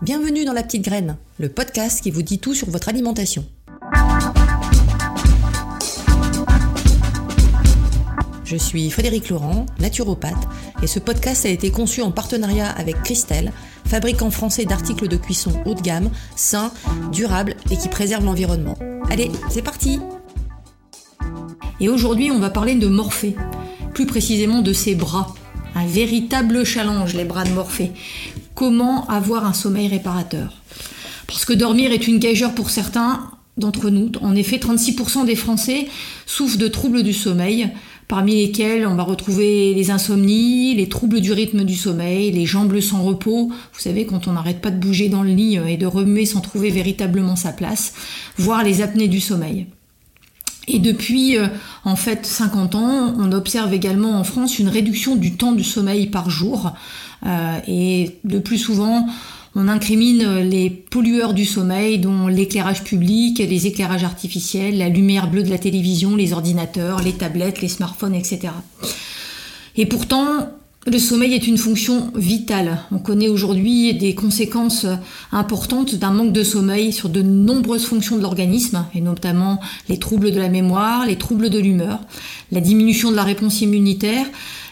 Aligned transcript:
Bienvenue 0.00 0.44
dans 0.44 0.52
La 0.52 0.62
Petite 0.62 0.84
Graine, 0.84 1.16
le 1.40 1.48
podcast 1.48 2.00
qui 2.00 2.12
vous 2.12 2.22
dit 2.22 2.38
tout 2.38 2.54
sur 2.54 2.70
votre 2.70 2.88
alimentation. 2.88 3.44
Je 8.44 8.56
suis 8.56 8.90
Frédéric 8.90 9.28
Laurent, 9.28 9.66
naturopathe, 9.80 10.48
et 10.84 10.86
ce 10.86 11.00
podcast 11.00 11.44
a 11.46 11.48
été 11.48 11.72
conçu 11.72 12.00
en 12.00 12.12
partenariat 12.12 12.70
avec 12.70 13.02
Christelle, 13.02 13.52
fabricant 13.86 14.30
français 14.30 14.66
d'articles 14.66 15.08
de 15.08 15.16
cuisson 15.16 15.50
haut 15.66 15.74
de 15.74 15.82
gamme, 15.82 16.10
sains, 16.36 16.70
durables 17.10 17.56
et 17.72 17.76
qui 17.76 17.88
préservent 17.88 18.24
l'environnement. 18.24 18.78
Allez, 19.10 19.32
c'est 19.50 19.62
parti 19.62 19.98
Et 21.80 21.88
aujourd'hui, 21.88 22.30
on 22.30 22.38
va 22.38 22.50
parler 22.50 22.76
de 22.76 22.86
Morphée, 22.86 23.34
plus 23.94 24.06
précisément 24.06 24.62
de 24.62 24.72
ses 24.72 24.94
bras. 24.94 25.34
Un 25.74 25.86
véritable 25.86 26.64
challenge, 26.64 27.14
les 27.14 27.24
bras 27.24 27.42
de 27.42 27.50
Morphée 27.50 27.92
comment 28.58 29.06
avoir 29.06 29.46
un 29.46 29.52
sommeil 29.52 29.86
réparateur. 29.86 30.52
Parce 31.28 31.44
que 31.44 31.52
dormir 31.52 31.92
est 31.92 32.08
une 32.08 32.18
gageure 32.18 32.56
pour 32.56 32.70
certains 32.70 33.30
d'entre 33.56 33.88
nous. 33.88 34.10
En 34.20 34.34
effet, 34.34 34.56
36% 34.56 35.26
des 35.26 35.36
Français 35.36 35.86
souffrent 36.26 36.58
de 36.58 36.66
troubles 36.66 37.04
du 37.04 37.12
sommeil, 37.12 37.70
parmi 38.08 38.34
lesquels 38.34 38.84
on 38.84 38.96
va 38.96 39.04
retrouver 39.04 39.74
les 39.74 39.92
insomnies, 39.92 40.74
les 40.74 40.88
troubles 40.88 41.20
du 41.20 41.32
rythme 41.32 41.62
du 41.62 41.76
sommeil, 41.76 42.32
les 42.32 42.46
jambes 42.46 42.80
sans 42.80 43.04
repos, 43.04 43.46
vous 43.48 43.80
savez, 43.80 44.06
quand 44.06 44.26
on 44.26 44.32
n'arrête 44.32 44.60
pas 44.60 44.72
de 44.72 44.80
bouger 44.80 45.08
dans 45.08 45.22
le 45.22 45.30
lit 45.30 45.56
et 45.68 45.76
de 45.76 45.86
remuer 45.86 46.26
sans 46.26 46.40
trouver 46.40 46.70
véritablement 46.70 47.36
sa 47.36 47.52
place, 47.52 47.94
voire 48.38 48.64
les 48.64 48.82
apnées 48.82 49.06
du 49.06 49.20
sommeil. 49.20 49.68
Et 50.68 50.78
depuis 50.78 51.38
euh, 51.38 51.48
en 51.84 51.96
fait 51.96 52.26
50 52.26 52.74
ans, 52.74 53.14
on 53.18 53.32
observe 53.32 53.72
également 53.72 54.18
en 54.18 54.24
France 54.24 54.58
une 54.58 54.68
réduction 54.68 55.16
du 55.16 55.36
temps 55.36 55.52
du 55.52 55.64
sommeil 55.64 56.08
par 56.08 56.28
jour. 56.28 56.74
Euh, 57.26 57.58
et 57.66 58.18
de 58.24 58.38
plus 58.38 58.58
souvent, 58.58 59.06
on 59.54 59.68
incrimine 59.68 60.40
les 60.40 60.70
pollueurs 60.70 61.34
du 61.34 61.44
sommeil, 61.44 61.98
dont 61.98 62.28
l'éclairage 62.28 62.84
public, 62.84 63.38
les 63.38 63.66
éclairages 63.66 64.04
artificiels, 64.04 64.78
la 64.78 64.88
lumière 64.88 65.30
bleue 65.30 65.42
de 65.42 65.50
la 65.50 65.58
télévision, 65.58 66.16
les 66.16 66.32
ordinateurs, 66.32 67.02
les 67.02 67.12
tablettes, 67.12 67.60
les 67.60 67.68
smartphones, 67.68 68.14
etc. 68.14 68.52
Et 69.76 69.86
pourtant, 69.86 70.48
le 70.86 70.98
sommeil 70.98 71.34
est 71.34 71.46
une 71.46 71.58
fonction 71.58 72.10
vitale. 72.14 72.78
On 72.92 72.98
connaît 72.98 73.28
aujourd'hui 73.28 73.92
des 73.94 74.14
conséquences 74.14 74.86
importantes 75.32 75.96
d'un 75.96 76.12
manque 76.12 76.32
de 76.32 76.42
sommeil 76.42 76.92
sur 76.92 77.08
de 77.08 77.20
nombreuses 77.20 77.84
fonctions 77.84 78.16
de 78.16 78.22
l'organisme, 78.22 78.86
et 78.94 79.00
notamment 79.00 79.60
les 79.88 79.98
troubles 79.98 80.30
de 80.30 80.38
la 80.38 80.48
mémoire, 80.48 81.04
les 81.04 81.18
troubles 81.18 81.50
de 81.50 81.58
l'humeur, 81.58 82.00
la 82.52 82.60
diminution 82.60 83.10
de 83.10 83.16
la 83.16 83.24
réponse 83.24 83.60
immunitaire, 83.60 84.26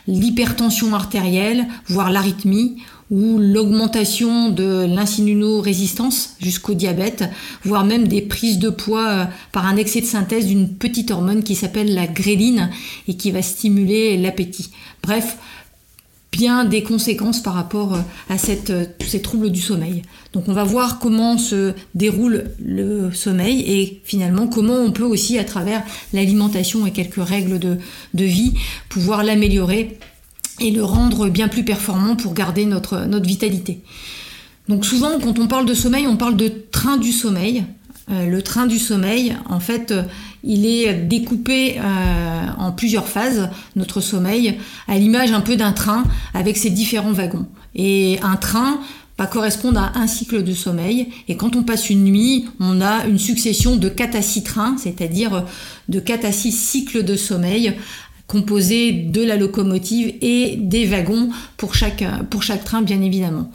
l'hypertension 0.07 0.95
artérielle, 0.95 1.67
voire 1.89 2.11
l'arythmie, 2.11 2.77
ou 3.11 3.39
l'augmentation 3.39 4.51
de 4.51 4.85
l'insulinorésistance 4.89 6.35
jusqu'au 6.41 6.75
diabète, 6.75 7.25
voire 7.65 7.85
même 7.85 8.09
des 8.09 8.21
prises 8.21 8.59
de 8.59 8.69
poids 8.69 9.09
euh, 9.09 9.25
par 9.53 9.67
un 9.67 9.77
excès 9.77 10.01
de 10.01 10.07
synthèse 10.07 10.47
d'une 10.47 10.75
petite 10.75 11.13
hormone 11.13 11.45
qui 11.45 11.55
s'appelle 11.55 11.95
la 11.95 12.09
gréline 12.09 12.71
et 13.07 13.17
qui 13.17 13.31
va 13.31 13.43
stimuler 13.43 14.17
l'appétit. 14.17 14.71
Bref, 15.05 15.39
bien 16.37 16.65
des 16.65 16.83
conséquences 16.83 17.42
par 17.42 17.55
rapport 17.55 17.95
euh, 17.95 18.01
à 18.29 18.34
euh, 18.34 18.84
ces 19.06 19.23
troubles 19.23 19.51
du 19.51 19.61
sommeil. 19.61 20.03
Donc 20.33 20.45
on 20.48 20.53
va 20.53 20.65
voir 20.65 20.98
comment 20.98 21.39
se 21.39 21.73
déroule 21.95 22.45
le 22.62 23.11
sommeil 23.12 23.61
et 23.67 24.03
finalement 24.05 24.47
comment 24.47 24.77
on 24.77 24.92
peut 24.92 25.05
aussi 25.05 25.39
à 25.39 25.45
travers 25.45 25.83
l'alimentation 26.12 26.87
et 26.87 26.92
quelques 26.92 27.27
règles 27.27 27.59
de, 27.59 27.79
de 28.14 28.25
vie 28.25 28.55
pouvoir 28.89 29.25
l'améliorer 29.25 29.98
et 30.61 30.70
le 30.70 30.84
rendre 30.84 31.29
bien 31.29 31.48
plus 31.48 31.64
performant 31.64 32.17
pour 32.17 32.34
garder 32.34 32.67
notre, 32.67 33.07
notre 33.07 33.27
vitalité. 33.27 33.81
Donc 34.69 34.84
souvent 34.84 35.18
quand 35.23 35.39
on 35.39 35.47
parle 35.47 35.67
de 35.67 35.74
sommeil, 35.74 36.07
on 36.07 36.17
parle 36.17 36.36
de 36.36 36.48
train 36.70 36.98
du 36.98 37.13
sommeil. 37.13 37.64
Euh, 38.08 38.27
le 38.27 38.41
train 38.41 38.67
du 38.67 38.79
sommeil, 38.79 39.36
en 39.48 39.58
fait, 39.58 39.92
il 40.46 40.64
est 40.64 40.95
découpé 40.95 41.77
euh, 41.79 42.46
en 42.58 42.73
plusieurs 42.73 43.08
phases, 43.08 43.51
notre 43.74 44.01
sommeil, 44.01 44.58
à 44.89 44.98
l'image 44.98 45.33
un 45.33 45.40
peu 45.40 45.57
d'un 45.57 45.73
train 45.73 46.05
avec 46.34 46.57
ses 46.57 46.70
différents 46.70 47.12
wagons. 47.12 47.46
Et 47.74 48.18
un 48.23 48.36
train 48.36 48.80
va 49.18 49.27
correspondre 49.27 49.80
à 49.80 49.98
un 49.98 50.06
cycle 50.06 50.42
de 50.42 50.52
sommeil. 50.52 51.08
Et 51.29 51.36
quand 51.36 51.56
on 51.56 51.62
passe 51.62 51.90
une 51.90 52.05
nuit, 52.05 52.46
on 52.61 52.80
a 52.80 53.06
une 53.06 53.18
succession 53.18 53.77
de 53.77 53.89
4 53.89 54.17
à 54.17 54.23
6 54.23 54.42
trains, 54.45 54.77
c'est-à-dire 54.79 55.45
de 55.89 56.01
4 56.01 56.24
à 56.24 56.33
6 56.33 56.52
cycles 56.52 57.02
de 57.02 57.17
sommeil 57.17 57.74
composés 58.27 58.92
de 58.92 59.23
la 59.23 59.36
locomotive 59.36 60.14
et 60.20 60.56
des 60.56 60.85
wagons 60.85 61.30
pour 61.56 61.74
chaque, 61.74 62.05
pour 62.30 62.42
chaque 62.42 62.64
train, 62.64 62.83
bien 62.83 63.01
évidemment. 63.01 63.51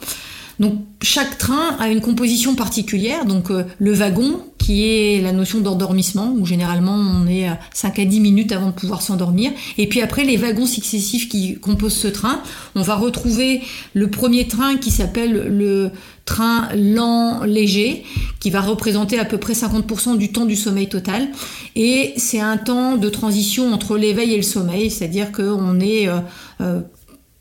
Donc 0.60 0.74
chaque 1.02 1.38
train 1.38 1.76
a 1.78 1.88
une 1.88 2.00
composition 2.00 2.54
particulière. 2.54 3.24
Donc 3.24 3.50
euh, 3.50 3.64
le 3.78 3.92
wagon, 3.92 4.40
qui 4.62 4.88
est 4.88 5.20
la 5.20 5.32
notion 5.32 5.60
d'endormissement, 5.60 6.32
où 6.36 6.46
généralement 6.46 6.94
on 6.94 7.26
est 7.26 7.48
à 7.48 7.58
5 7.74 7.98
à 7.98 8.04
10 8.04 8.20
minutes 8.20 8.52
avant 8.52 8.68
de 8.68 8.72
pouvoir 8.72 9.02
s'endormir. 9.02 9.50
Et 9.76 9.88
puis 9.88 10.00
après, 10.00 10.24
les 10.24 10.36
wagons 10.36 10.66
successifs 10.66 11.28
qui 11.28 11.58
composent 11.58 11.96
ce 11.96 12.08
train, 12.08 12.40
on 12.74 12.82
va 12.82 12.94
retrouver 12.94 13.60
le 13.94 14.08
premier 14.08 14.46
train 14.46 14.76
qui 14.76 14.90
s'appelle 14.90 15.48
le 15.48 15.90
train 16.24 16.68
lent 16.76 17.42
léger, 17.44 18.04
qui 18.38 18.50
va 18.50 18.60
représenter 18.60 19.18
à 19.18 19.24
peu 19.24 19.38
près 19.38 19.54
50% 19.54 20.16
du 20.16 20.30
temps 20.30 20.44
du 20.44 20.56
sommeil 20.56 20.88
total. 20.88 21.28
Et 21.74 22.14
c'est 22.16 22.40
un 22.40 22.56
temps 22.56 22.96
de 22.96 23.08
transition 23.08 23.72
entre 23.72 23.96
l'éveil 23.96 24.32
et 24.32 24.36
le 24.36 24.42
sommeil, 24.42 24.90
c'est-à-dire 24.90 25.32
qu'on 25.32 25.80
est... 25.80 26.08
Euh, 26.08 26.18
euh, 26.60 26.80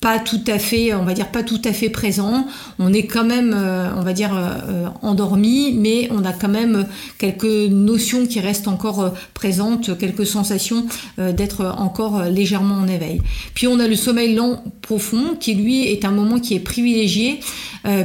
pas 0.01 0.17
tout 0.17 0.41
à 0.47 0.57
fait, 0.57 0.95
on 0.95 1.05
va 1.05 1.13
dire 1.13 1.29
pas 1.29 1.43
tout 1.43 1.61
à 1.63 1.71
fait 1.73 1.89
présent. 1.89 2.47
On 2.79 2.91
est 2.91 3.05
quand 3.05 3.23
même, 3.23 3.53
euh, 3.55 3.87
on 3.95 4.01
va 4.01 4.13
dire, 4.13 4.35
euh, 4.35 4.87
endormi, 5.03 5.75
mais 5.77 6.09
on 6.11 6.25
a 6.25 6.33
quand 6.33 6.49
même 6.49 6.87
quelques 7.19 7.45
notions 7.69 8.25
qui 8.25 8.39
restent 8.39 8.67
encore 8.67 9.01
euh, 9.01 9.09
présentes, 9.35 9.95
quelques 9.99 10.25
sensations 10.25 10.87
d'être 11.19 11.65
encore 11.77 12.23
légèrement 12.23 12.75
en 12.75 12.87
éveil. 12.87 13.21
Puis 13.53 13.67
on 13.67 13.79
a 13.79 13.87
le 13.87 13.95
sommeil 13.95 14.33
lent 14.33 14.63
profond, 14.81 15.35
qui 15.39 15.53
lui 15.53 15.83
est 15.83 16.03
un 16.03 16.11
moment 16.11 16.39
qui 16.39 16.55
est 16.55 16.59
privilégié, 16.59 17.39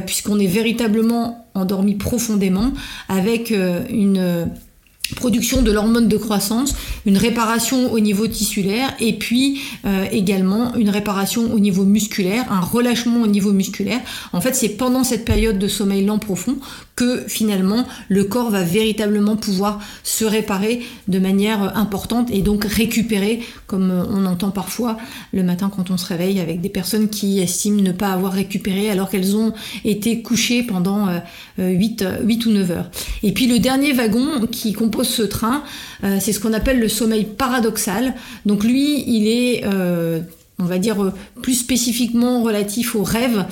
puisqu'on 0.05 0.39
est 0.39 0.47
véritablement 0.47 1.47
endormi 1.55 1.95
profondément, 1.95 2.73
avec 3.09 3.49
une 3.49 4.49
production 5.15 5.61
de 5.61 5.71
l'hormone 5.71 6.07
de 6.07 6.17
croissance, 6.17 6.75
une 7.05 7.17
réparation 7.17 7.91
au 7.91 7.99
niveau 7.99 8.27
tissulaire 8.27 8.93
et 8.99 9.13
puis 9.13 9.61
euh, 9.85 10.05
également 10.11 10.75
une 10.75 10.89
réparation 10.89 11.53
au 11.53 11.59
niveau 11.59 11.83
musculaire, 11.83 12.51
un 12.51 12.59
relâchement 12.59 13.21
au 13.21 13.27
niveau 13.27 13.53
musculaire. 13.53 13.99
En 14.33 14.41
fait, 14.41 14.55
c'est 14.55 14.69
pendant 14.69 15.03
cette 15.03 15.25
période 15.25 15.59
de 15.59 15.67
sommeil 15.67 16.05
lent 16.05 16.19
profond 16.19 16.57
que 16.95 17.23
finalement 17.27 17.85
le 18.09 18.23
corps 18.23 18.49
va 18.49 18.63
véritablement 18.63 19.35
pouvoir 19.35 19.79
se 20.03 20.25
réparer 20.25 20.81
de 21.07 21.19
manière 21.19 21.77
importante 21.77 22.29
et 22.31 22.41
donc 22.41 22.65
récupérer, 22.65 23.41
comme 23.67 23.91
on 24.09 24.25
entend 24.25 24.49
parfois 24.49 24.97
le 25.31 25.43
matin 25.43 25.71
quand 25.73 25.91
on 25.91 25.97
se 25.97 26.07
réveille 26.07 26.39
avec 26.39 26.59
des 26.59 26.69
personnes 26.69 27.07
qui 27.07 27.39
estiment 27.39 27.81
ne 27.81 27.91
pas 27.91 28.09
avoir 28.09 28.33
récupéré 28.33 28.89
alors 28.89 29.09
qu'elles 29.09 29.35
ont 29.35 29.53
été 29.85 30.21
couchées 30.21 30.63
pendant 30.63 31.07
8, 31.57 32.01
euh, 32.01 32.17
8 32.23 32.45
ou 32.45 32.51
9 32.51 32.71
heures. 32.71 32.89
Et 33.23 33.31
puis 33.31 33.47
le 33.47 33.59
dernier 33.59 33.93
wagon 33.93 34.47
qui 34.51 34.73
ce 35.03 35.23
train, 35.23 35.63
euh, 36.03 36.17
c'est 36.19 36.31
ce 36.31 36.39
qu'on 36.39 36.53
appelle 36.53 36.79
le 36.79 36.87
sommeil 36.87 37.25
paradoxal. 37.25 38.13
Donc 38.45 38.63
lui, 38.63 39.03
il 39.07 39.27
est 39.27 39.63
euh, 39.65 40.19
on 40.59 40.65
va 40.65 40.79
dire 40.79 41.03
euh, 41.03 41.13
plus 41.41 41.53
spécifiquement 41.53 42.41
relatif 42.41 42.95
au 42.95 43.03
rêve 43.03 43.45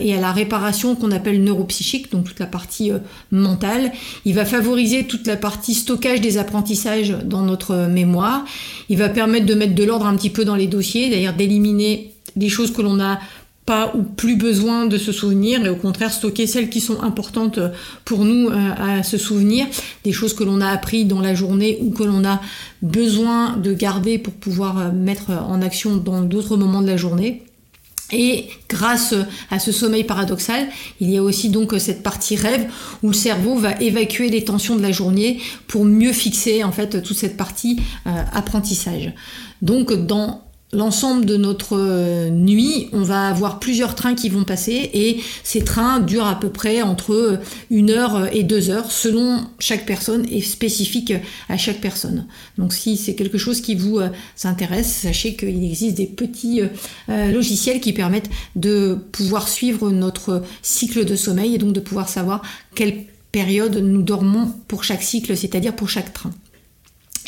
et 0.00 0.14
à 0.14 0.20
la 0.20 0.30
réparation 0.30 0.94
qu'on 0.94 1.10
appelle 1.10 1.42
neuropsychique, 1.42 2.12
donc 2.12 2.26
toute 2.26 2.38
la 2.38 2.46
partie 2.46 2.92
mentale. 3.32 3.90
Il 4.24 4.34
va 4.34 4.44
favoriser 4.44 5.04
toute 5.04 5.26
la 5.26 5.36
partie 5.36 5.74
stockage 5.74 6.20
des 6.20 6.38
apprentissages 6.38 7.10
dans 7.24 7.42
notre 7.42 7.88
mémoire. 7.88 8.44
Il 8.88 8.98
va 8.98 9.08
permettre 9.08 9.46
de 9.46 9.54
mettre 9.54 9.74
de 9.74 9.82
l'ordre 9.82 10.06
un 10.06 10.14
petit 10.14 10.30
peu 10.30 10.44
dans 10.44 10.54
les 10.54 10.68
dossiers, 10.68 11.10
d'ailleurs 11.10 11.32
d'éliminer 11.32 12.12
des 12.36 12.48
choses 12.48 12.72
que 12.72 12.82
l'on 12.82 13.00
a 13.00 13.18
pas 13.66 13.92
ou 13.94 14.02
plus 14.02 14.36
besoin 14.36 14.86
de 14.86 14.98
se 14.98 15.12
souvenir 15.12 15.64
et 15.64 15.68
au 15.68 15.76
contraire 15.76 16.12
stocker 16.12 16.46
celles 16.46 16.68
qui 16.68 16.80
sont 16.80 17.02
importantes 17.02 17.58
pour 18.04 18.24
nous 18.24 18.48
euh, 18.48 18.70
à 18.76 19.02
se 19.02 19.16
souvenir, 19.16 19.66
des 20.04 20.12
choses 20.12 20.34
que 20.34 20.44
l'on 20.44 20.60
a 20.60 20.68
appris 20.68 21.04
dans 21.04 21.20
la 21.20 21.34
journée 21.34 21.78
ou 21.80 21.90
que 21.90 22.02
l'on 22.02 22.24
a 22.24 22.40
besoin 22.82 23.56
de 23.56 23.72
garder 23.72 24.18
pour 24.18 24.34
pouvoir 24.34 24.78
euh, 24.78 24.92
mettre 24.92 25.30
en 25.30 25.62
action 25.62 25.96
dans 25.96 26.20
d'autres 26.20 26.56
moments 26.56 26.82
de 26.82 26.88
la 26.88 26.96
journée. 26.96 27.42
Et 28.12 28.48
grâce 28.68 29.14
à 29.50 29.58
ce 29.58 29.72
sommeil 29.72 30.04
paradoxal, 30.04 30.68
il 31.00 31.10
y 31.10 31.16
a 31.16 31.22
aussi 31.22 31.48
donc 31.48 31.74
cette 31.78 32.02
partie 32.02 32.36
rêve 32.36 32.70
où 33.02 33.08
le 33.08 33.14
cerveau 33.14 33.56
va 33.56 33.80
évacuer 33.80 34.28
les 34.28 34.44
tensions 34.44 34.76
de 34.76 34.82
la 34.82 34.92
journée 34.92 35.40
pour 35.68 35.84
mieux 35.86 36.12
fixer 36.12 36.62
en 36.64 36.70
fait 36.70 37.02
toute 37.02 37.16
cette 37.16 37.38
partie 37.38 37.80
euh, 38.06 38.10
apprentissage. 38.32 39.12
Donc 39.62 39.92
dans 39.92 40.44
l'ensemble 40.74 41.24
de 41.24 41.36
notre 41.36 41.76
euh, 41.78 42.30
nuit, 42.30 42.88
on 42.92 43.02
va 43.02 43.28
avoir 43.28 43.58
plusieurs 43.58 43.94
trains 43.94 44.14
qui 44.14 44.28
vont 44.28 44.44
passer 44.44 44.90
et 44.92 45.20
ces 45.42 45.62
trains 45.62 46.00
durent 46.00 46.26
à 46.26 46.38
peu 46.38 46.50
près 46.50 46.82
entre 46.82 47.40
une 47.70 47.90
heure 47.90 48.34
et 48.34 48.42
deux 48.42 48.70
heures 48.70 48.90
selon 48.90 49.46
chaque 49.58 49.86
personne 49.86 50.26
et 50.30 50.42
spécifique 50.42 51.12
à 51.48 51.56
chaque 51.56 51.80
personne. 51.80 52.26
Donc 52.58 52.72
si 52.72 52.96
c'est 52.96 53.14
quelque 53.14 53.38
chose 53.38 53.60
qui 53.60 53.74
vous 53.74 53.98
euh, 53.98 54.08
intéresse, 54.44 54.92
sachez 54.92 55.36
qu'il 55.36 55.64
existe 55.64 55.96
des 55.96 56.06
petits 56.06 56.60
euh, 57.08 57.32
logiciels 57.32 57.80
qui 57.80 57.92
permettent 57.92 58.30
de 58.56 58.98
pouvoir 59.12 59.48
suivre 59.48 59.90
notre 59.90 60.42
cycle 60.62 61.04
de 61.04 61.16
sommeil 61.16 61.54
et 61.54 61.58
donc 61.58 61.72
de 61.72 61.80
pouvoir 61.80 62.08
savoir 62.08 62.42
quelle 62.74 63.04
période 63.32 63.76
nous 63.76 64.02
dormons 64.02 64.52
pour 64.68 64.84
chaque 64.84 65.02
cycle, 65.02 65.36
c'est-à-dire 65.36 65.74
pour 65.74 65.88
chaque 65.88 66.12
train. 66.12 66.30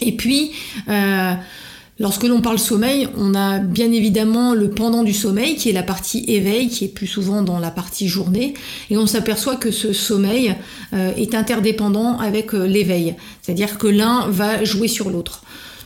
Et 0.00 0.12
puis, 0.12 0.52
Lorsque 1.98 2.24
l'on 2.24 2.42
parle 2.42 2.58
sommeil, 2.58 3.08
on 3.16 3.34
a 3.34 3.58
bien 3.58 3.90
évidemment 3.90 4.52
le 4.52 4.68
pendant 4.68 5.02
du 5.02 5.14
sommeil, 5.14 5.56
qui 5.56 5.70
est 5.70 5.72
la 5.72 5.82
partie 5.82 6.24
éveil, 6.28 6.68
qui 6.68 6.84
est 6.84 6.88
plus 6.88 7.06
souvent 7.06 7.40
dans 7.40 7.58
la 7.58 7.70
partie 7.70 8.06
journée, 8.06 8.52
et 8.90 8.98
on 8.98 9.06
s'aperçoit 9.06 9.56
que 9.56 9.70
ce 9.70 9.94
sommeil 9.94 10.54
euh, 10.92 11.12
est 11.16 11.34
interdépendant 11.34 12.18
avec 12.18 12.52
euh, 12.52 12.66
l'éveil, 12.66 13.14
c'est-à-dire 13.40 13.78
que 13.78 13.86
l'un 13.86 14.28
va 14.28 14.62
jouer 14.62 14.88
sur 14.88 15.08
l'autre. 15.08 15.42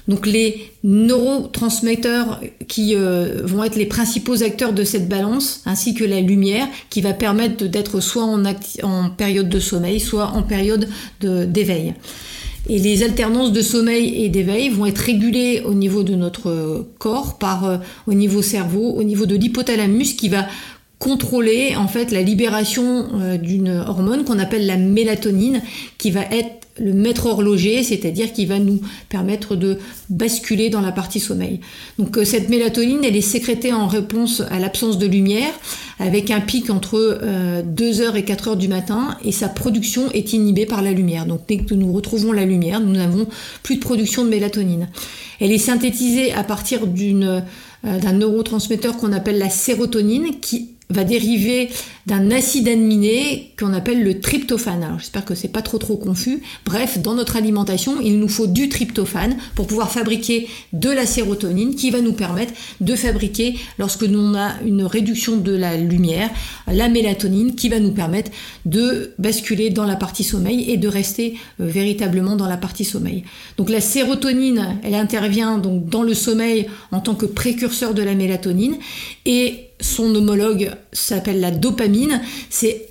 Donc 0.08 0.26
les 0.26 0.72
neurotransmetteurs 0.82 2.40
qui 2.66 2.96
euh, 2.96 3.42
vont 3.44 3.62
être 3.62 3.76
les 3.76 3.86
principaux 3.86 4.42
acteurs 4.42 4.72
de 4.72 4.82
cette 4.82 5.08
balance, 5.08 5.62
ainsi 5.64 5.94
que 5.94 6.02
la 6.02 6.20
lumière, 6.20 6.66
qui 6.88 7.02
va 7.02 7.12
permettre 7.12 7.66
d'être 7.66 8.00
soit 8.00 8.24
en, 8.24 8.44
en, 8.82 9.10
période 9.10 9.48
de 9.48 9.60
sommeil, 9.60 10.00
soit 10.00 10.32
en 10.34 10.42
période 10.42 10.88
d'éveil. 11.20 11.94
Et 12.70 12.78
les 12.78 13.02
alternances 13.02 13.50
de 13.50 13.62
sommeil 13.62 14.22
et 14.24 14.28
d'éveil 14.28 14.68
vont 14.68 14.86
être 14.86 14.98
régulées 14.98 15.60
au 15.64 15.74
niveau 15.74 16.04
de 16.04 16.14
notre 16.14 16.86
corps, 17.00 17.36
par, 17.36 17.64
euh, 17.64 17.78
au 18.06 18.14
niveau 18.14 18.42
cerveau, 18.42 18.92
au 18.92 19.02
niveau 19.02 19.26
de 19.26 19.34
l'hypothalamus 19.34 20.14
qui 20.14 20.28
va 20.28 20.46
contrôler 21.00 21.74
en 21.76 21.88
fait 21.88 22.12
la 22.12 22.22
libération 22.22 23.06
euh, 23.14 23.38
d'une 23.38 23.70
hormone 23.70 24.22
qu'on 24.24 24.38
appelle 24.38 24.66
la 24.66 24.76
mélatonine 24.76 25.62
qui 25.98 26.12
va 26.12 26.20
être 26.30 26.59
le 26.80 26.92
maître 26.94 27.26
horloger, 27.26 27.82
c'est-à-dire 27.82 28.32
qui 28.32 28.46
va 28.46 28.58
nous 28.58 28.80
permettre 29.08 29.54
de 29.54 29.78
basculer 30.08 30.70
dans 30.70 30.80
la 30.80 30.92
partie 30.92 31.20
sommeil. 31.20 31.60
Donc 31.98 32.16
euh, 32.16 32.24
cette 32.24 32.48
mélatonine, 32.48 33.04
elle 33.04 33.16
est 33.16 33.20
sécrétée 33.20 33.72
en 33.72 33.86
réponse 33.86 34.42
à 34.50 34.58
l'absence 34.58 34.98
de 34.98 35.06
lumière, 35.06 35.52
avec 35.98 36.30
un 36.30 36.40
pic 36.40 36.70
entre 36.70 37.20
2h 37.62 38.00
euh, 38.02 38.14
et 38.14 38.22
4h 38.22 38.56
du 38.56 38.68
matin, 38.68 39.16
et 39.24 39.32
sa 39.32 39.48
production 39.48 40.10
est 40.12 40.32
inhibée 40.32 40.66
par 40.66 40.82
la 40.82 40.92
lumière. 40.92 41.26
Donc 41.26 41.42
dès 41.46 41.58
que 41.58 41.74
nous 41.74 41.92
retrouvons 41.92 42.32
la 42.32 42.46
lumière, 42.46 42.80
nous 42.80 42.92
n'avons 42.92 43.26
plus 43.62 43.76
de 43.76 43.80
production 43.80 44.24
de 44.24 44.30
mélatonine. 44.30 44.88
Elle 45.40 45.52
est 45.52 45.58
synthétisée 45.58 46.32
à 46.32 46.44
partir 46.44 46.80
euh, 46.84 47.40
d'un 47.82 48.12
neurotransmetteur 48.12 48.96
qu'on 48.96 49.12
appelle 49.12 49.38
la 49.38 49.50
sérotonine 49.50 50.40
qui 50.40 50.70
va 50.90 51.04
dériver 51.04 51.70
d'un 52.06 52.30
acide 52.30 52.68
aminé 52.68 53.52
qu'on 53.58 53.72
appelle 53.72 54.02
le 54.02 54.20
tryptophane. 54.20 54.82
Alors 54.82 54.98
j'espère 54.98 55.24
que 55.24 55.34
c'est 55.34 55.48
pas 55.48 55.62
trop 55.62 55.78
trop 55.78 55.96
confus. 55.96 56.42
Bref, 56.64 56.98
dans 56.98 57.14
notre 57.14 57.36
alimentation, 57.36 58.00
il 58.00 58.18
nous 58.18 58.28
faut 58.28 58.46
du 58.46 58.68
tryptophane 58.68 59.36
pour 59.54 59.66
pouvoir 59.66 59.90
fabriquer 59.90 60.48
de 60.72 60.90
la 60.90 61.06
sérotonine 61.06 61.74
qui 61.76 61.90
va 61.90 62.00
nous 62.00 62.12
permettre 62.12 62.52
de 62.80 62.94
fabriquer, 62.96 63.56
lorsque 63.78 64.02
l'on 64.02 64.34
a 64.34 64.54
une 64.64 64.82
réduction 64.82 65.36
de 65.36 65.52
la 65.52 65.76
lumière, 65.76 66.30
la 66.66 66.88
mélatonine 66.88 67.54
qui 67.54 67.68
va 67.68 67.78
nous 67.78 67.92
permettre 67.92 68.30
de 68.66 69.12
basculer 69.18 69.70
dans 69.70 69.86
la 69.86 69.96
partie 69.96 70.24
sommeil 70.24 70.70
et 70.70 70.76
de 70.76 70.88
rester 70.88 71.34
euh, 71.60 71.66
véritablement 71.66 72.36
dans 72.36 72.48
la 72.48 72.56
partie 72.56 72.84
sommeil. 72.84 73.24
Donc 73.56 73.70
la 73.70 73.80
sérotonine, 73.80 74.78
elle 74.82 74.94
intervient 74.94 75.58
donc 75.58 75.88
dans 75.88 76.02
le 76.02 76.14
sommeil 76.14 76.66
en 76.90 77.00
tant 77.00 77.14
que 77.14 77.26
précurseur 77.26 77.94
de 77.94 78.02
la 78.02 78.14
mélatonine 78.14 78.76
et 79.26 79.69
son 79.80 80.14
homologue 80.14 80.70
s'appelle 80.92 81.40
la 81.40 81.50
dopamine. 81.50 82.20
C'est 82.48 82.90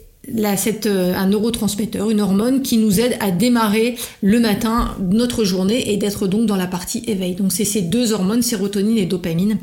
euh, 0.85 1.13
un 1.15 1.27
neurotransmetteur, 1.27 2.09
une 2.09 2.21
hormone 2.21 2.61
qui 2.61 2.77
nous 2.77 2.99
aide 2.99 3.17
à 3.19 3.31
démarrer 3.31 3.95
le 4.21 4.39
matin 4.39 4.95
notre 4.99 5.43
journée 5.43 5.91
et 5.91 5.97
d'être 5.97 6.27
donc 6.27 6.45
dans 6.45 6.55
la 6.55 6.67
partie 6.67 7.03
éveil. 7.07 7.35
Donc 7.35 7.51
c'est 7.51 7.65
ces 7.65 7.81
deux 7.81 8.11
hormones, 8.13 8.41
sérotonine 8.41 8.97
et 8.97 9.05
dopamine, 9.05 9.57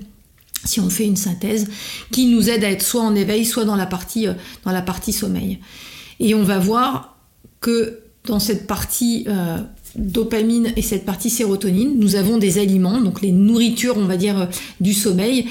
si 0.65 0.81
on 0.81 0.91
fait 0.91 1.05
une 1.05 1.17
synthèse, 1.17 1.69
qui 2.11 2.27
nous 2.27 2.51
aident 2.51 2.65
à 2.65 2.71
être 2.71 2.83
soit 2.83 3.03
en 3.03 3.15
éveil, 3.15 3.45
soit 3.45 3.65
dans 3.65 3.77
la 3.77 3.87
partie, 3.87 4.27
euh, 4.27 4.33
dans 4.65 4.73
la 4.73 4.83
partie 4.83 5.13
sommeil. 5.13 5.59
Et 6.19 6.35
on 6.35 6.43
va 6.43 6.59
voir 6.59 7.17
que 7.61 8.01
dans 8.25 8.41
cette 8.41 8.67
partie 8.67 9.25
euh, 9.29 9.59
dopamine 9.95 10.73
et 10.77 10.83
cette 10.83 11.05
partie 11.05 11.31
sérotonine, 11.31 11.99
nous 11.99 12.17
avons 12.17 12.39
des 12.39 12.59
aliments, 12.59 13.01
donc 13.01 13.23
les 13.23 13.33
nourritures, 13.33 13.97
on 13.97 14.07
va 14.07 14.17
dire, 14.17 14.49
du 14.81 14.93
sommeil, 14.93 15.47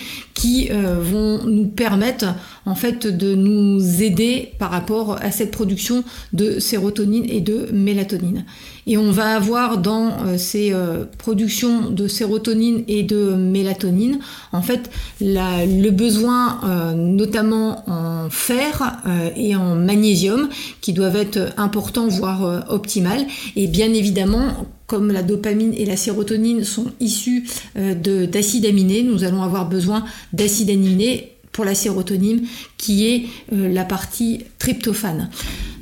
euh, 0.71 0.95
vont 0.99 1.43
nous 1.45 1.65
permettre 1.65 2.25
en 2.65 2.75
fait 2.75 3.07
de 3.07 3.35
nous 3.35 4.01
aider 4.01 4.53
par 4.59 4.71
rapport 4.71 5.17
à 5.21 5.31
cette 5.31 5.51
production 5.51 6.03
de 6.33 6.59
sérotonine 6.59 7.25
et 7.27 7.41
de 7.41 7.69
mélatonine. 7.71 8.45
Et 8.87 8.97
on 8.97 9.11
va 9.11 9.35
avoir 9.35 9.77
dans 9.77 10.11
euh, 10.25 10.37
ces 10.37 10.71
euh, 10.71 11.05
productions 11.17 11.89
de 11.89 12.07
sérotonine 12.07 12.83
et 12.87 13.03
de 13.03 13.35
mélatonine, 13.35 14.19
en 14.51 14.61
fait, 14.61 14.89
le 15.19 15.89
besoin 15.89 16.59
notamment 16.95 17.83
en 17.89 18.29
fer 18.29 19.01
et 19.35 19.55
en 19.55 19.75
magnésium 19.75 20.49
qui 20.81 20.93
doivent 20.93 21.15
être 21.15 21.53
importants, 21.57 22.07
voire 22.07 22.65
optimales. 22.69 23.25
Et 23.55 23.67
bien 23.67 23.93
évidemment, 23.93 24.65
comme 24.87 25.11
la 25.11 25.23
dopamine 25.23 25.73
et 25.73 25.85
la 25.85 25.97
sérotonine 25.97 26.63
sont 26.63 26.91
issus 26.99 27.47
d'acides 27.75 28.65
aminés, 28.65 29.03
nous 29.03 29.23
allons 29.23 29.41
avoir 29.41 29.67
besoin 29.67 30.05
d'acides 30.31 30.69
aminés 30.69 31.35
pour 31.55 31.63
la 31.63 31.73
sérotonine 31.73 32.45
qui 32.77 33.07
est 33.07 33.25
euh, 33.53 33.71
la 33.71 33.85
partie 33.85 34.43
tryptophane. 34.59 35.29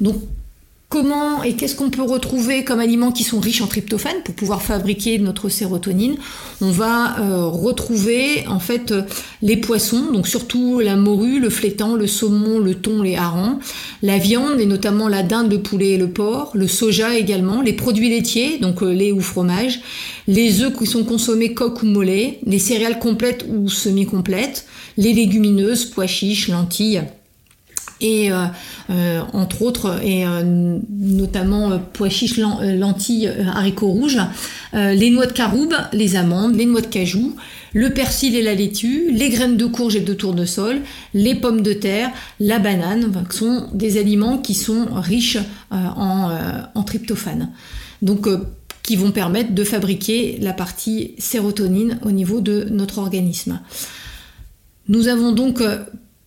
Donc 0.02 0.18
comment 0.94 1.42
et 1.42 1.56
qu'est-ce 1.56 1.76
qu'on 1.76 1.90
peut 1.90 2.04
retrouver 2.04 2.64
comme 2.64 2.80
aliments 2.80 3.12
qui 3.12 3.24
sont 3.24 3.40
riches 3.40 3.62
en 3.62 3.66
tryptophane 3.66 4.22
pour 4.24 4.36
pouvoir 4.36 4.62
fabriquer 4.62 5.18
notre 5.18 5.50
sérotonine. 5.50 6.18
On 6.62 6.70
va 6.70 7.20
euh, 7.20 7.48
retrouver 7.48 8.46
en 8.48 8.60
fait 8.60 8.92
euh, 8.92 9.02
les 9.42 9.58
poissons, 9.58 10.12
donc 10.12 10.28
surtout 10.28 10.82
la 10.82 10.96
morue, 10.96 11.40
le 11.40 11.50
flétan, 11.50 11.96
le 11.96 12.06
saumon, 12.06 12.60
le 12.60 12.76
thon, 12.76 13.02
les 13.02 13.16
harengs, 13.16 13.58
la 14.04 14.20
viande 14.20 14.60
et 14.60 14.68
notamment 14.68 15.08
la 15.08 15.24
dinde, 15.24 15.52
le 15.52 15.64
poulet 15.64 15.94
et 15.94 15.98
le 15.98 16.12
porc, 16.12 16.52
le 16.54 16.68
soja 16.68 17.18
également, 17.18 17.64
les 17.64 17.74
produits 17.74 18.10
laitiers, 18.12 18.60
donc 18.60 18.84
lait 18.84 19.12
ou 19.12 19.20
fromage, 19.20 19.82
les 20.28 20.62
œufs 20.62 20.78
qui 20.78 20.86
sont 20.86 21.06
consommés 21.06 21.56
coq 21.56 21.82
ou 21.82 21.88
mollet, 21.88 22.38
les 22.46 22.60
céréales 22.60 23.00
complètes 23.00 23.48
ou 23.50 23.68
semi-complètes, 23.68 24.68
les 24.98 25.14
légumineuses, 25.14 25.86
pois 25.86 26.06
chiches, 26.06 26.50
lentilles 26.50 27.02
et 28.02 28.32
euh, 28.32 28.46
euh, 28.90 29.22
entre 29.34 29.62
autres, 29.62 30.00
et 30.04 30.26
euh, 30.26 30.80
notamment 30.90 31.80
pois 31.94 32.10
chiches, 32.10 32.38
lentilles, 32.38 33.32
haricots 33.54 33.88
rouges, 33.88 34.20
les 34.74 35.10
noix 35.10 35.26
de 35.26 35.32
caroube, 35.32 35.74
les 35.94 36.16
amandes, 36.16 36.56
les 36.56 36.66
noix 36.66 36.82
de 36.82 36.88
cajou, 36.88 37.36
le 37.74 37.92
persil 37.92 38.36
et 38.36 38.42
la 38.42 38.54
laitue, 38.54 39.12
les 39.12 39.30
graines 39.30 39.58
de 39.58 39.66
courge 39.66 39.96
et 39.96 40.02
de 40.02 40.14
tournesol, 40.14 40.82
les 41.14 41.36
pommes 41.36 41.62
de 41.62 41.74
terre, 41.74 42.12
la 42.40 42.60
banane, 42.60 43.12
sont 43.30 43.68
des 43.74 43.98
aliments 44.00 44.38
qui 44.38 44.54
sont 44.54 44.88
riches 44.94 45.38
en, 45.72 46.32
en, 46.74 46.84
tryptophane. 46.84 47.52
Donc, 48.02 48.28
qui 48.84 48.96
vont 48.96 49.12
permettre 49.12 49.54
de 49.54 49.64
fabriquer 49.64 50.38
la 50.42 50.54
partie 50.54 51.16
sérotonine 51.18 52.00
au 52.04 52.12
niveau 52.12 52.42
de 52.42 52.68
notre 52.70 52.98
organisme. 52.98 53.62
Nous 54.90 55.08
avons 55.08 55.32
donc 55.32 55.64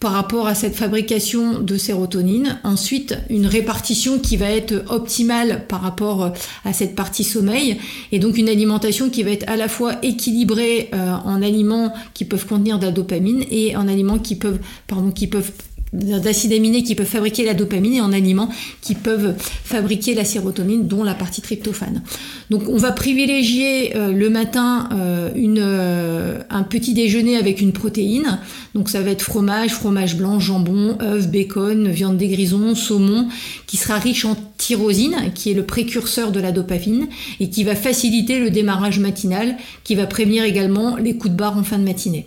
par 0.00 0.12
rapport 0.12 0.46
à 0.46 0.54
cette 0.54 0.74
fabrication 0.74 1.60
de 1.60 1.76
sérotonine. 1.76 2.58
Ensuite, 2.64 3.16
une 3.30 3.46
répartition 3.46 4.18
qui 4.18 4.36
va 4.36 4.50
être 4.50 4.84
optimale 4.88 5.64
par 5.68 5.80
rapport 5.80 6.24
euh, 6.24 6.30
à 6.64 6.72
cette 6.72 6.94
partie 6.94 7.24
sommeil 7.24 7.78
et 8.12 8.18
donc 8.18 8.36
une 8.36 8.48
alimentation 8.48 9.08
qui 9.08 9.22
va 9.22 9.30
être 9.30 9.48
à 9.48 9.56
la 9.56 9.68
fois 9.68 9.94
équilibrée 10.02 10.90
euh, 10.92 11.12
en 11.24 11.42
aliments 11.42 11.92
qui 12.14 12.24
peuvent 12.24 12.46
contenir 12.46 12.78
de 12.78 12.86
la 12.86 12.92
dopamine 12.92 13.44
et 13.50 13.76
en 13.76 13.88
aliments 13.88 14.18
qui 14.18 14.36
peuvent, 14.36 14.60
pardon, 14.86 15.10
qui 15.10 15.26
peuvent 15.26 15.52
d'acides 15.92 16.52
aminés 16.52 16.82
qui 16.82 16.94
peuvent 16.94 17.06
fabriquer 17.06 17.44
la 17.44 17.54
dopamine 17.54 17.94
et 17.94 18.00
en 18.00 18.12
aliments 18.12 18.50
qui 18.80 18.94
peuvent 18.94 19.34
fabriquer 19.38 20.14
la 20.14 20.24
sérotonine, 20.24 20.86
dont 20.86 21.04
la 21.04 21.14
partie 21.14 21.40
tryptophane. 21.40 22.02
Donc 22.50 22.68
on 22.68 22.76
va 22.76 22.92
privilégier 22.92 23.96
euh, 23.96 24.12
le 24.12 24.28
matin 24.28 24.88
euh, 24.92 25.30
une, 25.34 25.60
euh, 25.60 26.40
un 26.50 26.62
petit 26.62 26.94
déjeuner 26.94 27.36
avec 27.36 27.60
une 27.60 27.72
protéine. 27.72 28.40
Donc 28.74 28.88
ça 28.88 29.00
va 29.00 29.10
être 29.10 29.22
fromage, 29.22 29.70
fromage 29.70 30.16
blanc, 30.16 30.40
jambon, 30.40 30.98
œufs, 31.00 31.28
bacon, 31.28 31.88
viande 31.88 32.16
des 32.16 32.28
grisons, 32.28 32.74
saumon, 32.74 33.28
qui 33.66 33.76
sera 33.76 33.98
riche 33.98 34.24
en 34.24 34.36
tyrosine, 34.58 35.32
qui 35.34 35.50
est 35.50 35.54
le 35.54 35.64
précurseur 35.64 36.32
de 36.32 36.40
la 36.40 36.52
dopamine, 36.52 37.06
et 37.40 37.48
qui 37.48 37.64
va 37.64 37.74
faciliter 37.74 38.38
le 38.38 38.50
démarrage 38.50 38.98
matinal, 38.98 39.56
qui 39.84 39.94
va 39.94 40.06
prévenir 40.06 40.44
également 40.44 40.96
les 40.96 41.16
coups 41.16 41.32
de 41.32 41.36
barre 41.36 41.56
en 41.56 41.62
fin 41.62 41.78
de 41.78 41.84
matinée. 41.84 42.26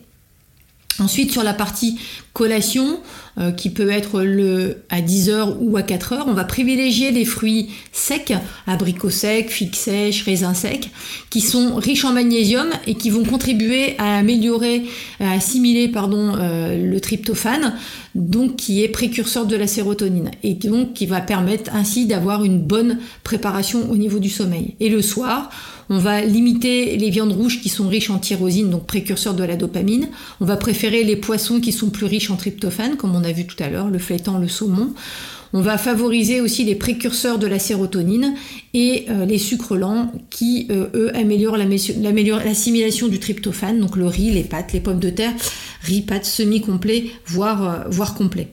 Ensuite, 1.00 1.32
sur 1.32 1.44
la 1.44 1.54
partie 1.54 1.98
collation, 2.34 3.00
euh, 3.40 3.52
qui 3.52 3.70
peut 3.70 3.90
être 3.90 4.22
le, 4.22 4.84
à 4.90 5.02
10h 5.02 5.56
ou 5.60 5.78
à 5.78 5.82
4h, 5.82 6.24
on 6.28 6.34
va 6.34 6.44
privilégier 6.44 7.12
les 7.12 7.24
fruits 7.24 7.70
secs, 7.94 8.34
abricots 8.68 9.10
secs, 9.10 9.50
figues 9.50 9.76
sèches, 9.76 10.24
raisins 10.24 10.54
secs, 10.54 10.90
qui 11.30 11.40
sont 11.40 11.76
riches 11.76 12.04
en 12.04 12.12
magnésium 12.12 12.68
et 12.86 12.96
qui 12.96 13.10
vont 13.10 13.24
contribuer 13.24 13.96
à 13.98 14.18
améliorer, 14.18 14.84
à 15.20 15.32
assimiler 15.32 15.88
pardon, 15.88 16.36
euh, 16.38 16.78
le 16.78 17.00
tryptophane, 17.00 17.76
donc 18.14 18.58
qui 18.58 18.84
est 18.84 18.90
précurseur 18.90 19.46
de 19.46 19.56
la 19.56 19.68
sérotonine, 19.68 20.32
et 20.44 20.56
donc 20.56 20.94
qui 20.94 21.06
va 21.06 21.22
permettre 21.22 21.72
ainsi 21.74 22.06
d'avoir 22.06 22.44
une 22.44 22.60
bonne 22.60 23.00
préparation 23.24 23.90
au 23.90 23.96
niveau 23.96 24.20
du 24.20 24.30
sommeil. 24.30 24.76
Et 24.80 24.90
le 24.90 25.02
soir, 25.02 25.50
on 25.92 25.98
va 25.98 26.22
limiter 26.22 26.98
les 26.98 27.10
viandes 27.10 27.32
rouges 27.32 27.62
qui 27.62 27.70
sont 27.70 27.88
riches 27.88 28.12
en 28.12 28.20
tyrosine, 28.20 28.70
donc 28.70 28.86
précurseurs 28.86 29.34
de 29.34 29.44
la 29.44 29.56
dopamine. 29.56 30.10
On 30.40 30.46
va 30.46 30.56
préférer 30.56 31.04
les 31.04 31.16
poissons 31.16 31.60
qui 31.60 31.72
sont 31.72 31.90
plus 31.90 32.06
riches 32.06 32.30
en 32.30 32.36
tryptophane, 32.36 32.96
comme 32.96 33.16
on 33.16 33.24
a 33.24 33.29
vu 33.34 33.46
tout 33.46 33.62
à 33.62 33.70
l'heure, 33.70 33.90
le 33.90 34.00
flétan, 34.00 34.38
le 34.38 34.48
saumon. 34.48 34.94
On 35.52 35.62
va 35.62 35.78
favoriser 35.78 36.42
aussi 36.42 36.64
les 36.64 36.76
précurseurs 36.76 37.40
de 37.40 37.48
la 37.48 37.58
sérotonine 37.58 38.36
et 38.74 39.06
euh, 39.10 39.26
les 39.26 39.40
sucres 39.40 39.76
lents 39.76 40.12
qui, 40.30 40.68
euh, 40.70 40.88
eux, 40.94 41.16
améliorent 41.16 41.58
l'assimilation 41.58 43.08
du 43.08 43.20
tryptophane, 43.20 43.80
donc 43.80 43.96
le 43.96 44.06
riz, 44.06 44.30
les 44.30 44.44
pâtes, 44.44 44.74
les 44.74 44.80
pommes 44.80 45.00
de 45.00 45.10
terre, 45.10 45.34
riz, 45.82 46.02
pâtes 46.02 46.26
semi-complet, 46.26 47.06
voire, 47.26 47.68
euh, 47.68 47.90
voire 47.90 48.14
complet. 48.14 48.50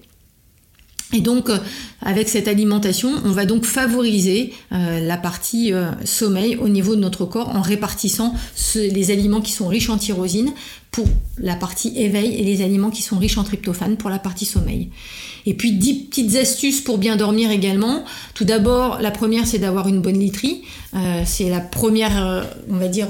Et 1.13 1.21
donc, 1.21 1.51
euh, 1.51 1.59
avec 2.01 2.29
cette 2.29 2.49
alimentation, 2.49 3.11
on 3.25 3.31
va 3.31 3.47
donc 3.47 3.65
favoriser 3.65 4.53
euh, 4.73 4.99
la 5.01 5.17
partie 5.17 5.73
euh, 5.73 5.91
sommeil 6.05 6.57
au 6.57 6.69
niveau 6.69 6.97
de 6.97 7.01
notre 7.01 7.25
corps 7.25 7.55
en 7.55 7.61
répartissant 7.61 8.35
les 8.75 9.11
aliments 9.13 9.41
qui 9.41 9.53
sont 9.53 9.69
riches 9.69 9.89
en 9.89 9.99
tyrosine 9.99 10.53
pour 10.91 11.07
la 11.39 11.55
partie 11.55 11.93
éveil 11.97 12.35
et 12.35 12.43
les 12.43 12.63
aliments 12.63 12.91
qui 12.91 13.03
sont 13.03 13.19
riches 13.19 13.39
en 13.39 13.45
tryptophane 13.45 13.97
pour 13.97 14.11
la 14.11 14.19
partie 14.19 14.47
sommeil. 14.47 14.91
Et 15.45 15.55
puis, 15.55 15.73
dix 15.73 15.95
petites 16.07 16.35
astuces 16.35 16.81
pour 16.81 16.99
bien 16.99 17.15
dormir 17.15 17.53
également. 17.53 18.05
Tout 18.35 18.45
d'abord, 18.45 19.01
la 19.01 19.13
première, 19.13 19.47
c'est 19.47 19.59
d'avoir 19.59 19.87
une 19.87 20.01
bonne 20.01 20.19
literie. 20.19 20.63
c'est 21.25 21.49
la 21.51 21.61
première, 21.61 22.47
on 22.71 22.77
va 22.77 22.89
dire, 22.89 23.09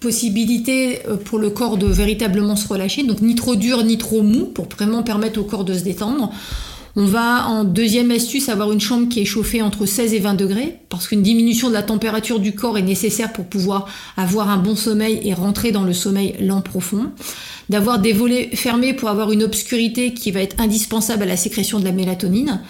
possibilité 0.00 1.00
pour 1.26 1.38
le 1.38 1.50
corps 1.50 1.76
de 1.76 1.86
véritablement 1.86 2.56
se 2.56 2.66
relâcher, 2.66 3.04
donc 3.04 3.20
ni 3.20 3.34
trop 3.34 3.54
dur 3.54 3.84
ni 3.84 3.98
trop 3.98 4.22
mou 4.22 4.46
pour 4.46 4.66
vraiment 4.66 5.02
permettre 5.02 5.38
au 5.38 5.44
corps 5.44 5.64
de 5.64 5.74
se 5.74 5.84
détendre. 5.84 6.32
On 6.96 7.04
va 7.04 7.46
en 7.46 7.62
deuxième 7.62 8.10
astuce 8.10 8.48
avoir 8.48 8.72
une 8.72 8.80
chambre 8.80 9.08
qui 9.08 9.20
est 9.20 9.24
chauffée 9.24 9.62
entre 9.62 9.86
16 9.86 10.12
et 10.12 10.18
20 10.18 10.34
degrés 10.34 10.78
parce 10.88 11.06
qu'une 11.06 11.22
diminution 11.22 11.68
de 11.68 11.74
la 11.74 11.84
température 11.84 12.40
du 12.40 12.52
corps 12.52 12.78
est 12.78 12.82
nécessaire 12.82 13.32
pour 13.32 13.44
pouvoir 13.44 13.86
avoir 14.16 14.50
un 14.50 14.56
bon 14.56 14.74
sommeil 14.74 15.20
et 15.22 15.32
rentrer 15.32 15.70
dans 15.70 15.84
le 15.84 15.92
sommeil 15.92 16.34
lent 16.40 16.62
profond. 16.62 17.12
D'avoir 17.68 18.00
des 18.00 18.12
volets 18.12 18.50
fermés 18.54 18.92
pour 18.92 19.08
avoir 19.08 19.30
une 19.30 19.44
obscurité 19.44 20.14
qui 20.14 20.32
va 20.32 20.40
être 20.40 20.60
indispensable 20.60 21.22
à 21.22 21.26
la 21.26 21.36
sécrétion 21.36 21.78
de 21.78 21.84
la 21.84 21.92
mélatonine. 21.92 22.60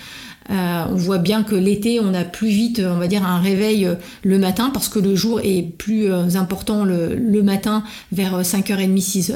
Euh, 0.48 0.84
on 0.90 0.96
voit 0.96 1.18
bien 1.18 1.42
que 1.42 1.54
l'été, 1.54 2.00
on 2.00 2.14
a 2.14 2.24
plus 2.24 2.48
vite, 2.48 2.82
on 2.84 2.98
va 2.98 3.06
dire, 3.06 3.24
un 3.24 3.40
réveil 3.40 3.86
euh, 3.86 3.94
le 4.24 4.38
matin 4.38 4.70
parce 4.72 4.88
que 4.88 4.98
le 4.98 5.14
jour 5.14 5.40
est 5.44 5.62
plus 5.62 6.10
euh, 6.10 6.34
important 6.34 6.84
le, 6.84 7.42
matin 7.42 7.84
vers 8.12 8.40
5h30, 8.40 8.98
6h. 8.98 9.34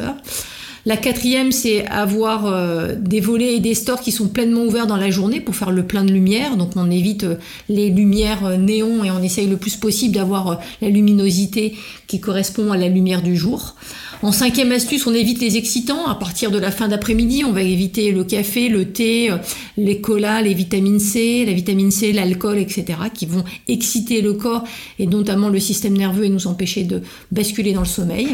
La 0.86 0.98
quatrième, 0.98 1.50
c'est 1.50 1.86
avoir 1.86 2.52
des 2.98 3.20
volets 3.20 3.54
et 3.54 3.60
des 3.60 3.74
stores 3.74 4.02
qui 4.02 4.12
sont 4.12 4.28
pleinement 4.28 4.64
ouverts 4.64 4.86
dans 4.86 4.98
la 4.98 5.10
journée 5.10 5.40
pour 5.40 5.56
faire 5.56 5.70
le 5.70 5.86
plein 5.86 6.04
de 6.04 6.12
lumière. 6.12 6.58
Donc 6.58 6.72
on 6.76 6.90
évite 6.90 7.24
les 7.70 7.88
lumières 7.88 8.58
néons 8.58 9.02
et 9.02 9.10
on 9.10 9.22
essaye 9.22 9.46
le 9.46 9.56
plus 9.56 9.76
possible 9.76 10.14
d'avoir 10.14 10.60
la 10.82 10.90
luminosité 10.90 11.74
qui 12.06 12.20
correspond 12.20 12.70
à 12.70 12.76
la 12.76 12.88
lumière 12.88 13.22
du 13.22 13.34
jour. 13.34 13.76
En 14.24 14.32
cinquième 14.32 14.72
astuce, 14.72 15.06
on 15.06 15.12
évite 15.12 15.42
les 15.42 15.58
excitants. 15.58 16.06
À 16.06 16.14
partir 16.14 16.50
de 16.50 16.56
la 16.56 16.70
fin 16.70 16.88
d'après-midi, 16.88 17.44
on 17.44 17.52
va 17.52 17.60
éviter 17.60 18.10
le 18.10 18.24
café, 18.24 18.70
le 18.70 18.90
thé, 18.90 19.30
les 19.76 20.00
colas, 20.00 20.40
les 20.40 20.54
vitamines 20.54 20.98
C, 20.98 21.44
la 21.44 21.52
vitamine 21.52 21.90
C, 21.90 22.10
l'alcool, 22.10 22.56
etc., 22.56 22.84
qui 23.12 23.26
vont 23.26 23.44
exciter 23.68 24.22
le 24.22 24.32
corps 24.32 24.64
et 24.98 25.06
notamment 25.06 25.50
le 25.50 25.60
système 25.60 25.94
nerveux 25.94 26.24
et 26.24 26.30
nous 26.30 26.46
empêcher 26.46 26.84
de 26.84 27.02
basculer 27.32 27.74
dans 27.74 27.82
le 27.82 27.86
sommeil. 27.86 28.28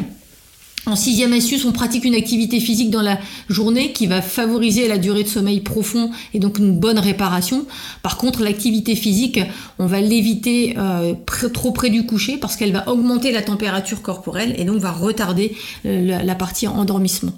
En 0.86 0.96
sixième 0.96 1.34
astuce, 1.34 1.64
on 1.66 1.72
pratique 1.72 2.04
une 2.04 2.14
activité 2.14 2.58
physique 2.58 2.90
dans 2.90 3.02
la 3.02 3.18
journée 3.48 3.92
qui 3.92 4.06
va 4.06 4.22
favoriser 4.22 4.88
la 4.88 4.96
durée 4.96 5.22
de 5.22 5.28
sommeil 5.28 5.60
profond 5.60 6.10
et 6.32 6.38
donc 6.38 6.58
une 6.58 6.78
bonne 6.78 6.98
réparation. 6.98 7.66
Par 8.02 8.16
contre, 8.16 8.42
l'activité 8.42 8.96
physique, 8.96 9.40
on 9.78 9.86
va 9.86 10.00
l'éviter 10.00 10.74
euh, 10.78 11.14
trop 11.52 11.72
près 11.72 11.90
du 11.90 12.06
coucher 12.06 12.38
parce 12.38 12.56
qu'elle 12.56 12.72
va 12.72 12.88
augmenter 12.88 13.30
la 13.30 13.42
température 13.42 14.00
corporelle 14.00 14.54
et 14.58 14.64
donc 14.64 14.78
va 14.78 14.90
retarder 14.90 15.54
euh, 15.84 16.22
la 16.22 16.34
partie 16.34 16.66
endormissement. 16.66 17.32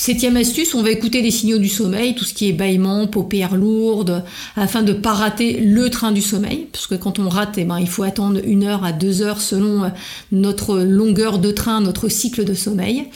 Septième 0.00 0.38
astuce, 0.38 0.74
on 0.74 0.82
va 0.82 0.92
écouter 0.92 1.20
les 1.20 1.30
signaux 1.30 1.58
du 1.58 1.68
sommeil, 1.68 2.14
tout 2.14 2.24
ce 2.24 2.32
qui 2.32 2.48
est 2.48 2.54
bâillement, 2.54 3.06
paupières 3.06 3.54
lourdes, 3.54 4.24
afin 4.56 4.82
de 4.82 4.94
ne 4.94 4.98
pas 4.98 5.12
rater 5.12 5.60
le 5.60 5.90
train 5.90 6.10
du 6.10 6.22
sommeil, 6.22 6.68
parce 6.72 6.86
que 6.86 6.94
quand 6.94 7.18
on 7.18 7.28
rate, 7.28 7.58
eh 7.58 7.64
ben, 7.64 7.78
il 7.78 7.86
faut 7.86 8.02
attendre 8.02 8.40
une 8.42 8.64
heure 8.64 8.82
à 8.82 8.92
deux 8.92 9.20
heures 9.20 9.42
selon 9.42 9.84
euh, 9.84 9.88
notre 10.32 10.78
longueur 10.78 11.38
de 11.38 11.50
train, 11.50 11.82
notre 11.82 12.08
cycle 12.08 12.46
de 12.46 12.54
sommeil. 12.54 13.08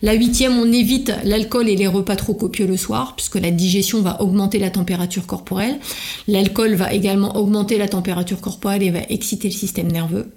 La 0.00 0.14
huitième, 0.14 0.58
on 0.58 0.72
évite 0.72 1.12
l'alcool 1.24 1.68
et 1.68 1.76
les 1.76 1.86
repas 1.86 2.16
trop 2.16 2.32
copieux 2.32 2.66
le 2.66 2.78
soir, 2.78 3.16
puisque 3.16 3.38
la 3.38 3.50
digestion 3.50 4.00
va 4.00 4.22
augmenter 4.22 4.58
la 4.58 4.70
température 4.70 5.26
corporelle. 5.26 5.78
L'alcool 6.26 6.72
va 6.72 6.94
également 6.94 7.36
augmenter 7.36 7.76
la 7.76 7.86
température 7.86 8.40
corporelle 8.40 8.82
et 8.82 8.90
va 8.90 9.00
exciter 9.10 9.48
le 9.48 9.54
système 9.54 9.92
nerveux. 9.92 10.30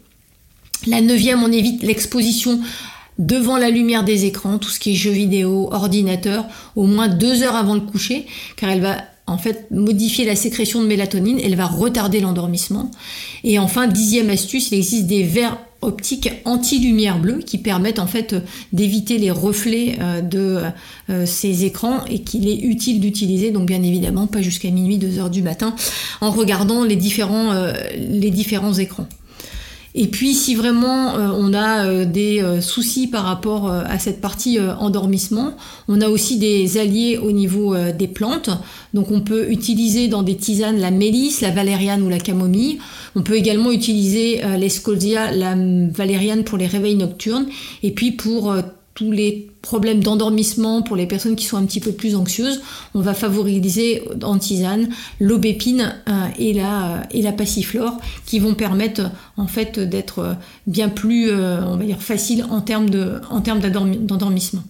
La 0.86 1.00
neuvième, 1.00 1.44
on 1.44 1.52
évite 1.54 1.82
l'exposition 1.82 2.60
devant 3.20 3.58
la 3.58 3.70
lumière 3.70 4.04
des 4.04 4.26
écrans, 4.26 4.58
tout 4.58 4.70
ce 4.70 4.80
qui 4.80 4.92
est 4.92 4.96
jeux 4.96 5.12
vidéo, 5.12 5.70
ordinateur, 5.72 6.46
au 6.76 6.86
moins 6.86 7.08
deux 7.08 7.44
heures 7.44 7.56
avant 7.56 7.76
le 7.76 7.82
coucher, 7.82 8.26
car 8.56 8.70
elle 8.70 8.82
va 8.82 8.98
en 9.26 9.38
fait 9.38 9.68
modifier 9.72 10.26
la 10.26 10.36
sécrétion 10.36 10.82
de 10.82 10.88
mélatonine, 10.88 11.40
elle 11.42 11.56
va 11.56 11.66
retarder 11.66 12.20
l'endormissement. 12.20 12.92
Et 13.44 13.58
enfin, 13.58 13.88
dixième 13.88 14.30
astuce, 14.30 14.72
il 14.72 14.78
existe 14.78 15.08
des 15.08 15.24
verres 15.24 15.58
optiques 15.84 16.30
anti-lumière 16.46 17.20
bleue 17.20 17.40
qui 17.40 17.58
permettent 17.58 18.00
en 18.00 18.08
fait 18.08 18.36
d'éviter 18.72 19.18
les 19.18 19.32
reflets 19.32 19.98
euh, 20.00 20.22
de 20.22 20.62
euh, 21.10 21.26
ces 21.26 21.66
écrans 21.66 22.06
et 22.06 22.20
qu'il 22.20 22.48
est 22.48 22.60
utile 22.60 23.00
d'utiliser 23.00 23.52
donc 23.52 23.68
bien 23.68 23.84
évidemment 23.84 24.28
pas 24.28 24.42
jusqu'à 24.42 24.70
minuit 24.70 24.98
2 24.98 25.20
heures 25.20 25.30
du 25.30 25.42
matin 25.42 25.76
en 26.22 26.32
regardant 26.32 26.84
les 26.84 26.96
différents, 26.96 27.52
euh, 27.52 27.74
les 27.98 28.32
différents 28.32 28.74
écrans. 28.74 29.08
Et 29.96 30.08
puis 30.08 30.34
si 30.34 30.56
vraiment 30.56 31.16
euh, 31.16 31.30
on 31.36 31.54
a 31.54 31.86
euh, 31.86 32.06
des 32.06 32.42
euh, 32.42 32.62
soucis 32.62 33.08
par 33.08 33.26
rapport 33.26 33.70
à 33.70 34.00
cette 34.00 34.22
partie 34.22 34.60
endormissement, 34.60 35.54
on 35.88 36.02
a 36.02 36.08
aussi 36.08 36.38
des 36.38 36.78
alliés 36.78 37.18
au 37.18 37.32
niveau 37.32 37.76
des 37.92 38.08
plantes. 38.08 38.50
Donc 38.94 39.12
on 39.12 39.22
peut 39.22 39.50
utiliser 39.52 40.08
dans 40.08 40.24
des 40.24 40.36
tisanes 40.36 40.80
la 40.80 40.92
mélisse, 40.92 41.42
la 41.42 41.52
valériane 41.52 42.02
ou 42.02 42.10
la 42.10 42.20
camomille. 42.20 42.80
On 43.16 43.22
peut 43.22 43.36
également 43.36 43.72
utiliser 43.72 44.42
l'escolzia, 44.58 45.32
la 45.32 45.56
valériane 45.56 46.44
pour 46.44 46.58
les 46.58 46.68
réveils 46.68 46.96
nocturnes. 46.96 47.46
Et 47.84 47.92
puis 47.92 48.12
pour 48.12 48.54
tous 48.96 49.12
les 49.12 49.50
problèmes 49.62 50.04
d'endormissement 50.04 50.82
pour 50.82 50.96
les 50.96 51.08
personnes 51.08 51.36
qui 51.36 51.46
sont 51.46 51.58
un 51.58 51.66
petit 51.66 51.80
peu 51.80 51.92
plus 51.92 52.16
anxieuses, 52.16 52.62
on 52.94 53.02
va 53.02 53.14
favoriser 53.14 54.04
en 54.22 54.38
tisane 54.38 54.90
l'aubépine 55.20 55.96
euh, 56.08 56.28
et, 56.38 56.54
la, 56.54 57.04
et 57.12 57.22
la 57.22 57.32
passiflore 57.32 57.98
qui 58.26 58.40
vont 58.40 58.54
permettre 58.54 59.10
en 59.38 59.48
fait 59.48 59.80
d'être 59.80 60.36
bien 60.68 60.90
plus 60.90 61.30
euh, 61.30 61.64
on 61.66 61.78
va 61.78 61.86
dire 61.86 62.02
facile 62.02 62.46
en 62.50 62.62
termes 62.62 62.90
de 62.90 63.20
en 63.30 63.42
termes 63.42 63.62
d'endormissement. 63.62 64.64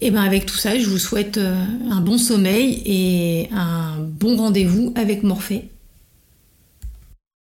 Et 0.00 0.10
bien 0.10 0.22
avec 0.22 0.44
tout 0.44 0.56
ça, 0.56 0.78
je 0.78 0.86
vous 0.86 0.98
souhaite 0.98 1.38
euh, 1.38 1.64
un 1.90 2.00
bon 2.00 2.18
sommeil 2.18 2.82
et 2.84 3.48
un 3.52 3.94
bon 3.98 4.36
rendez-vous 4.36 4.92
avec 4.96 5.22
Morphée. 5.22 5.68